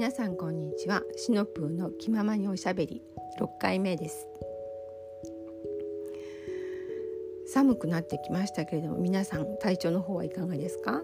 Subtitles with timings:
[0.00, 1.02] 皆さんこんにちは。
[1.14, 3.02] シノプーの気ままにおしゃべり
[3.38, 4.26] 6回目です。
[7.46, 11.02] 寒くなってきましたけれども皆さん体調の方はいかがですか？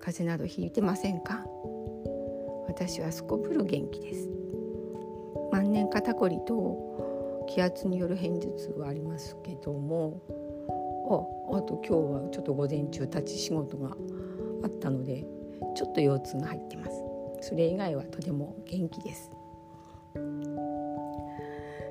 [0.00, 1.46] 風邪などひいてませんか？
[2.66, 4.28] 私はすこぶる元気です。
[5.52, 10.20] 万年肩こりと気圧による片頭痛はありますけども
[11.52, 13.96] ああと今日はちょっと午前中立ち仕事が
[14.64, 15.24] あったので
[15.76, 17.04] ちょっと腰痛が入ってます。
[17.40, 19.30] それ以外はとても元気です。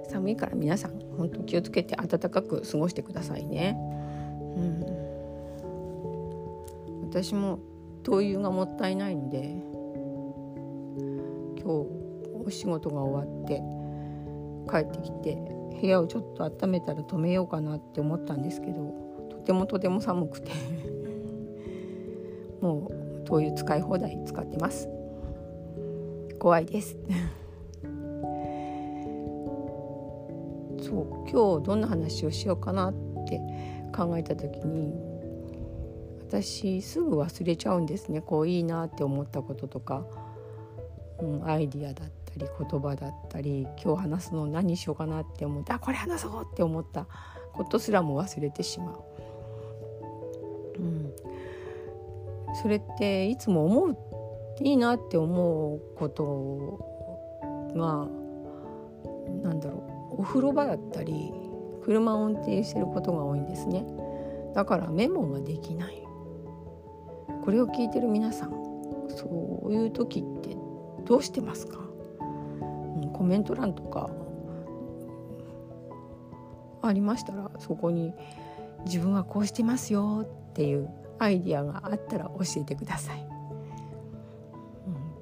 [0.10, 3.78] 寒いから皆さん本当気をつけて暖かく過ごしてくださいね、
[4.56, 4.84] うん、
[7.10, 7.60] 私も
[8.04, 9.62] 灯油がもったいないので
[11.62, 11.88] 今日
[12.46, 13.62] お仕事が終わって
[14.70, 15.38] 帰ってきて
[15.80, 18.94] 部屋をちょっと温めたら止めようかなって思ったんですけど
[19.30, 20.52] とてもとても寒くて
[22.62, 24.90] もう灯油使い放題使ってます。
[26.40, 26.98] 怖いです。
[30.80, 32.94] そう今日どんな話をしようかなっ
[33.28, 33.42] て
[33.96, 34.94] 考えた時に
[36.28, 38.22] 私すぐ忘れちゃうんですね。
[38.22, 40.06] こういいなって思ったこととか、
[41.20, 47.08] うん、アイディアだったり言葉だったり今日話すの何しようかなって思ってあこれ話そうって思った。
[47.58, 49.04] ことすらも忘れてしまう。
[50.78, 51.12] うん、
[52.62, 53.98] それっていつも思う
[54.62, 56.80] いいなって思うこと
[57.76, 58.08] が
[59.44, 59.84] 何だろ
[60.18, 61.32] うお風呂場だったり
[61.84, 63.86] 車を運転してることが多いんですね。
[64.54, 66.08] だからメモができない。
[67.44, 68.50] これを聞いてる皆さん
[69.10, 70.58] そういう時って
[71.06, 71.78] どうしてますか、
[72.20, 74.10] うん、コメント欄とか
[76.82, 78.14] ありましたらそこに
[78.86, 83.27] 自分はこうしてますよっていうアイディアがあったら教えてください。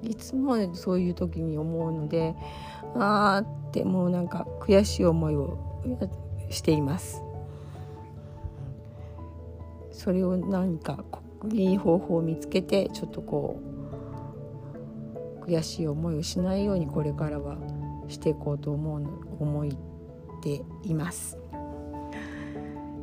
[0.08, 2.34] いつもそういう時に思うので
[2.94, 5.58] あーってもうなんか悔しい思いを
[6.50, 7.22] しています。
[9.90, 11.04] それを何か
[11.52, 13.60] いい方法を見つけてちょっとこ
[15.42, 17.56] う悔しい思いをしないようにこれからは
[18.08, 19.02] していこうと思う
[19.40, 19.68] 思っ
[20.42, 21.38] ています。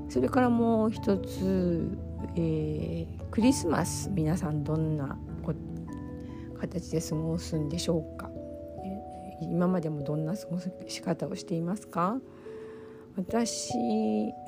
[0.10, 1.98] それからもう一つ、
[2.36, 5.18] えー、クリスマス皆さんどんな
[6.68, 8.30] 形で過ごすんでしょうか？
[9.42, 10.58] 今までもどんな過ご
[10.88, 12.20] し方をしていますか？
[13.16, 13.74] 私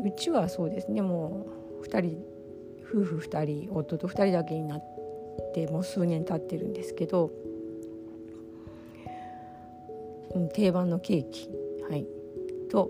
[0.03, 1.01] うちはそうですね。
[1.01, 1.45] も
[1.81, 2.23] う2人
[2.83, 4.83] 夫婦2人夫と2人だけになっ
[5.53, 7.31] てもう数年経ってるんですけど、
[10.33, 11.49] うん、定番のケーキ、
[11.89, 12.07] はい、
[12.69, 12.89] と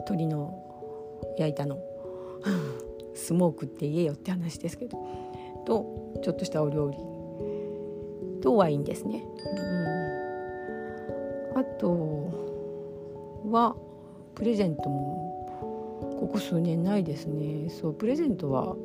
[0.00, 0.62] 鶏の
[1.38, 1.78] 焼いたの。
[3.14, 4.98] スモークって言えよって話ですけど。
[5.64, 7.13] とちょっとしたお料理。
[8.44, 9.24] とワインですね。
[11.54, 12.30] うん、あと
[13.50, 13.74] は
[14.34, 15.24] プレゼントも
[16.20, 17.70] ここ数年ないですね。
[17.70, 18.76] そうプレゼントは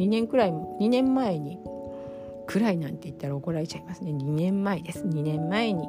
[0.00, 1.60] 2年くらい2年前に
[2.48, 4.10] くらいなんて言ったら怒られちゃいますね。
[4.10, 5.04] 2年前です。
[5.06, 5.88] 2年前に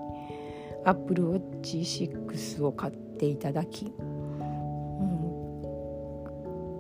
[0.84, 1.82] Apple Watch
[2.12, 3.94] 6を買っていただき、うん、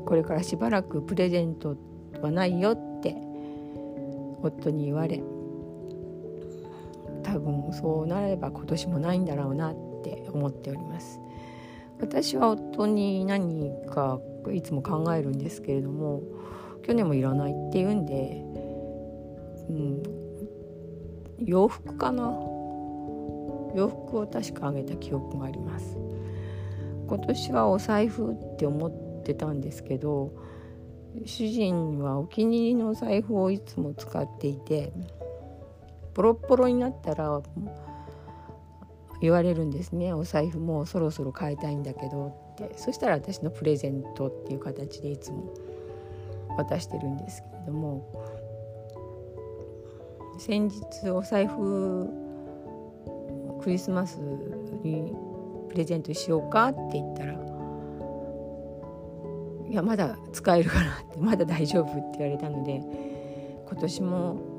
[0.06, 1.76] これからしばらくプレゼント
[2.22, 3.16] はないよって
[4.44, 5.24] 夫に言われ
[7.36, 11.20] 多分そうなれば今年もないんだろうなって思っております。
[12.00, 14.20] 私は夫に何か
[14.54, 16.22] いつも考えるんですけれども
[16.84, 18.42] 去年もいらないって言うんで、
[19.70, 20.04] うん、
[21.40, 22.24] 洋服かな？
[23.76, 25.98] 洋服を確かあげた記憶があります。
[27.08, 30.34] 今年はお財布って思ってたんですけど
[31.26, 34.94] 主人はお気に入りのお財布をいつも使っていて
[36.16, 37.42] ボロッボロになったら
[39.22, 40.14] 言われるんですね。
[40.14, 42.72] お財布もそろそろ買いたいんだけどって。
[42.78, 45.54] そしたら私のプレゼントっていう形でいつも
[46.58, 48.36] 渡してるんですけれども。
[50.38, 52.10] 先日お財布
[53.62, 54.18] クリスマス
[54.84, 55.14] に
[55.70, 57.34] プレゼントしようかって言ったら
[59.70, 62.82] 「いやまだ使えるから」って「まだ大丈夫」って言われたので
[63.68, 64.55] 今年も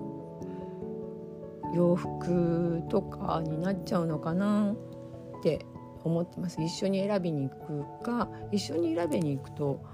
[1.76, 5.66] 洋服とかになっちゃうのかなって
[6.04, 9.84] 思ってます一緒に選びに行くか一緒に選びに行くと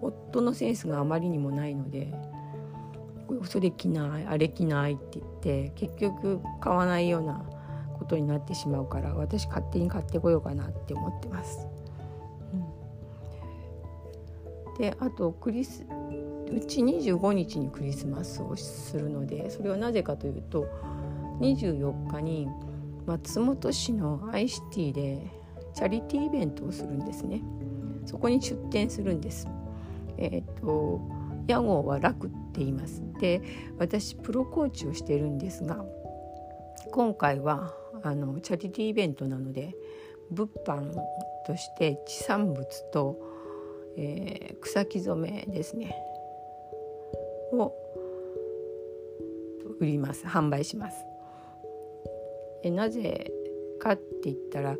[0.00, 2.14] 夫のセンスがあまりにもないので
[3.44, 7.44] それ着ないあれ着ないって言って結局買わないような
[7.98, 11.66] ことになってしまうから私勝手に買ってこようかなって思ってます。
[14.68, 15.84] うん、であとクリス
[16.52, 20.68] うち25日にクリスマスをするのでそれはなぜかというと
[21.40, 22.48] 24日に
[23.06, 25.30] 松本市のアイシティで
[25.74, 27.42] チャリティーイベントをするんですね。
[28.04, 29.48] そこに出店するんです。
[30.16, 31.00] えっ、ー、と
[31.46, 33.02] 屋号は楽って言います。
[33.20, 33.42] で
[33.78, 35.84] 私プロコーチをしているんですが
[36.90, 39.74] 今回はあのチャリティーイベントなので
[40.30, 40.92] 物販
[41.46, 43.18] として地産物と、
[43.96, 45.94] えー、草木染めですね。
[47.52, 47.72] を
[49.78, 50.26] 売ります。
[50.26, 50.96] 販売します。
[52.66, 53.32] えなぜ
[53.78, 54.76] かって言ったら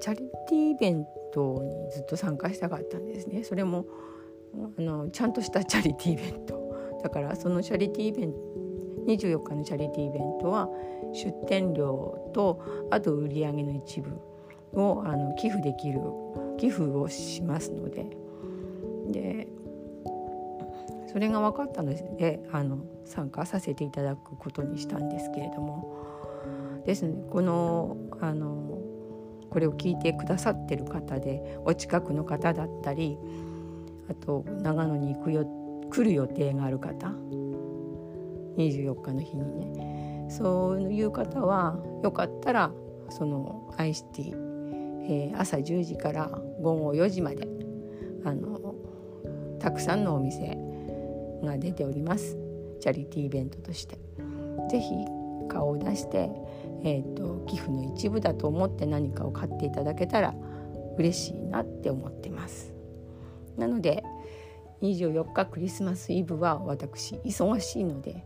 [0.00, 0.18] チャリ
[0.48, 3.44] ティーイベントにずっと参加したかったんですね。
[3.44, 3.86] それも
[4.78, 7.00] あのちゃんとしたチャリティーイベント。
[7.02, 8.38] だからそのチャリティーイベント
[9.06, 10.68] 24日のチャリティーイベントは
[11.12, 12.60] 出店料と
[12.90, 14.10] あと売り上げの一部
[14.72, 16.00] をあの寄付できる
[16.58, 18.06] 寄付をしますので。
[19.10, 19.48] で
[21.06, 26.04] それが分かったのであの参加させていただくことにしたんですけれども。
[26.84, 27.14] ですね。
[27.30, 28.78] このあの
[29.50, 33.16] これを聞いてくださってる方でお近くの方だったり
[34.10, 35.46] あと長野に行くよ
[35.90, 37.12] 来る予定がある方
[38.56, 40.26] 24日の日にね。
[40.28, 42.72] そういう方はよかったら
[43.10, 44.34] そのアイシティ、
[45.02, 46.30] えー、朝10時から
[46.60, 47.46] 午後4時まで
[48.24, 48.74] あの
[49.58, 50.56] たくさんのお店
[51.42, 52.36] が出ております。
[52.80, 53.98] チャリティーイベントとして。
[54.70, 54.94] ぜひ
[55.48, 56.30] 顔を出して、
[56.82, 60.34] えーと、寄付の一部だと思って何かを買っていただけたら
[60.98, 62.74] 嬉しいなって思ってます。
[63.56, 64.04] なので
[64.82, 68.24] 24日クリスマスイブは私忙しいので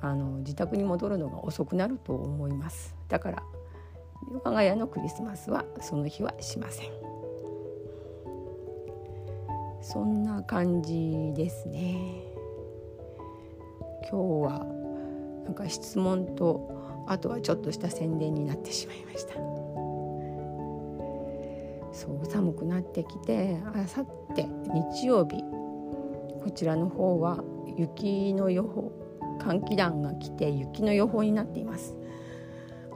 [0.00, 2.94] あの自宅に戻るのが遅くなると思います。
[3.08, 3.42] だから
[4.44, 6.90] 我が家のクリスマスはその日はしません。
[9.82, 12.30] そんな感じですね。
[14.10, 14.16] 今日
[14.46, 14.79] は
[15.44, 19.34] なんか質問とあとはちょっとした宣伝になってしまいました。
[21.92, 24.46] そう寒くなってきてあさって
[24.94, 25.42] 日曜日
[26.42, 27.42] こちらの方は
[27.76, 28.92] 雪の予報
[29.40, 31.96] 寒気団が来て雪の予報になっています。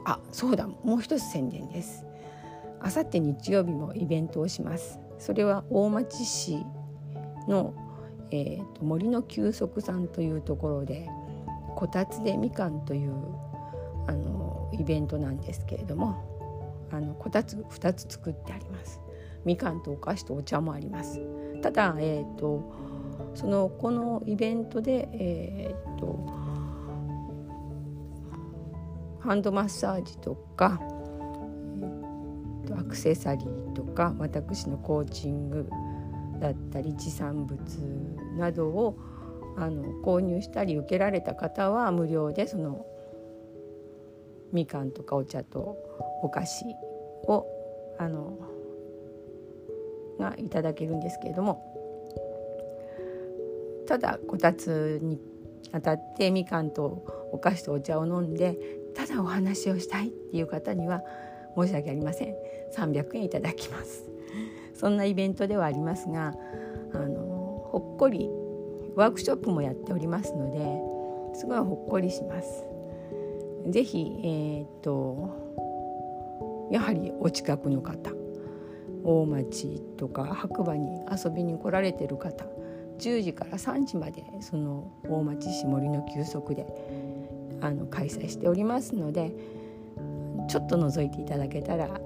[0.05, 2.05] あそうだもう一つ宣伝です。
[2.79, 4.99] あさって日曜日もイベントをします。
[5.17, 6.63] それは大町市
[7.47, 7.73] の、
[8.31, 11.09] えーと、森の休息さんというところで
[11.75, 13.13] こたつでみかんという
[14.07, 19.01] あのイベントなんですけれどもあのこたつ2つ作ってあります。
[19.43, 21.21] みかんとお菓子とお茶もあります。
[21.61, 22.73] ただ、えーと、
[23.35, 26.25] そのこのイベントで、えーと、
[29.19, 35.69] ハンドマッサージとか、えーと、アクセサリーとか私のコーチング
[36.39, 37.59] だったり地産物
[38.37, 38.97] などを
[39.57, 42.85] あの購入したり受けられた方は無料でその
[44.51, 45.77] みかんとかお茶と
[46.21, 46.65] お菓子
[47.27, 47.45] を
[47.97, 48.37] あの
[50.19, 51.71] がいただけるんですけれども
[53.87, 55.19] ただこたつに
[55.71, 58.57] 当たってみかんとお菓子とお茶を飲んで
[58.95, 61.01] ただお話をしたいっていう方には
[61.57, 62.35] 申し訳ありません。
[62.75, 64.05] 300円いただきます。
[64.73, 66.33] そんなイベントではありますが
[66.93, 67.21] あの
[67.71, 68.29] ほっこり
[68.95, 72.63] ワークショップもやっておりますのですごいほっこりします
[73.69, 75.45] ぜひえー、っと
[76.71, 78.11] やはりお近くの方
[79.03, 82.45] 大町とか白馬に遊びに来られてる方
[82.99, 86.65] 10時から3時までその大町市森の休息で
[87.61, 89.33] あの開催しておりますので
[90.47, 91.99] ちょっと覗いていただけたら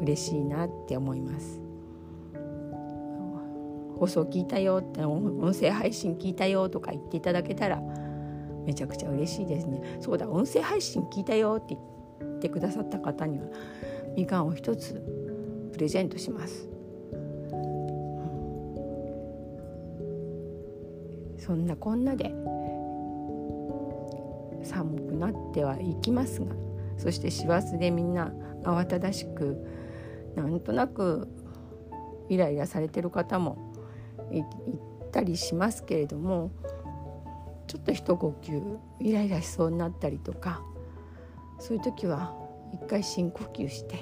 [0.00, 1.67] 嬉しいなって思います。
[3.98, 7.80] 放送聞いたよって音声配信聞いたよとか言っていただけたら
[8.64, 9.98] めちゃくちゃ嬉しいですね。
[10.00, 11.76] そうだ音声配信聞いたよって
[12.20, 13.46] 言ってくださった方には
[14.16, 15.02] みかんを一つ
[15.72, 16.68] プレゼントします、
[21.38, 22.32] そんなこんなで
[24.64, 26.46] 寒くなってはいきますが
[26.96, 28.32] そして師走でみんな
[28.64, 29.56] 慌ただしく
[30.34, 31.28] なんとなく
[32.28, 33.67] イライラされてる方も
[34.32, 34.44] いっ
[35.10, 36.50] たりしますけれども
[37.66, 40.62] ちょっと一呼吸イライラしそうになったりとか
[41.58, 42.34] そういう時は
[42.72, 43.96] 一回深呼吸して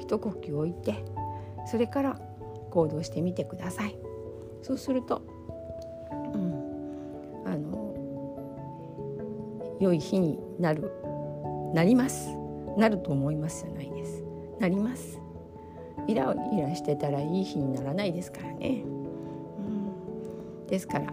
[0.00, 1.04] 一呼吸置いて
[1.66, 2.20] それから
[2.70, 3.96] 行動してみてください。
[4.62, 5.22] そうすると、
[6.34, 7.94] うん、あの
[9.80, 10.90] 良い日になる
[11.72, 12.28] なります。
[12.76, 14.24] なると思いますじゃないです。
[14.58, 15.23] なります。
[16.06, 18.88] イライラしてたらいい日にならないですからね、う
[19.62, 21.12] ん、ですから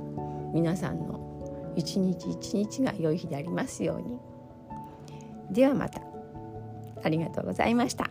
[0.53, 4.19] 皆さんの一日一日が良い日でありますように。
[5.49, 6.01] ではまた
[7.03, 8.10] ありがとうございました。